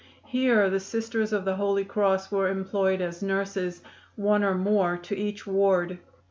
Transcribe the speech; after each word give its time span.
Here 0.25 0.67
the 0.67 0.79
Sisters 0.79 1.31
of 1.31 1.45
the 1.45 1.57
Holy 1.57 1.85
Cross 1.85 2.31
were 2.31 2.47
employed 2.49 3.01
as 3.01 3.21
nurses, 3.21 3.83
one 4.15 4.43
or 4.43 4.55
more 4.55 4.97
to 4.97 5.15
each 5.15 5.45
ward. 5.45 5.99